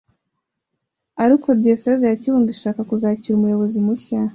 [1.21, 4.21] ari uko diyoseze ya Kibungo ishaka kuzakira umuyobozi mushya